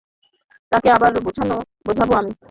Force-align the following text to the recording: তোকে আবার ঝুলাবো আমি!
তোকে 0.71 0.89
আবার 0.91 1.11
ঝুলাবো 1.87 2.13
আমি! 2.15 2.31